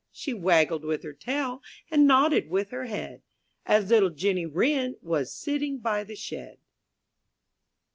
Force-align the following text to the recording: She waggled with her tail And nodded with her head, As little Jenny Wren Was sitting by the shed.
She 0.11 0.33
waggled 0.33 0.83
with 0.83 1.03
her 1.03 1.13
tail 1.13 1.61
And 1.91 2.07
nodded 2.07 2.49
with 2.49 2.71
her 2.71 2.85
head, 2.85 3.21
As 3.67 3.91
little 3.91 4.09
Jenny 4.09 4.47
Wren 4.47 4.95
Was 5.03 5.31
sitting 5.31 5.77
by 5.77 6.03
the 6.03 6.15
shed. 6.15 6.57